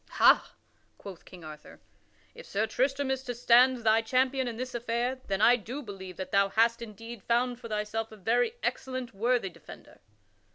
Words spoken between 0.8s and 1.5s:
quoth King